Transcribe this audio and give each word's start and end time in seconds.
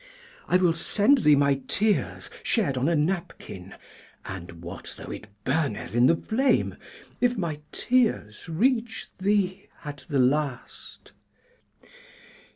I 0.47 0.57
will 0.57 0.73
send 0.73 1.19
thee 1.19 1.35
my 1.35 1.61
tears 1.67 2.31
shed 2.41 2.75
on 2.75 2.89
a 2.89 2.95
napkin, 2.95 3.75
and 4.25 4.63
what 4.63 4.95
though 4.97 5.11
it 5.11 5.27
burneth 5.43 5.93
in 5.93 6.07
the 6.07 6.15
flame, 6.15 6.75
if 7.19 7.37
my 7.37 7.59
tears 7.71 8.49
reach 8.49 9.13
thee 9.19 9.67
at 9.85 10.05
the 10.09 10.17
last.' 10.17 11.11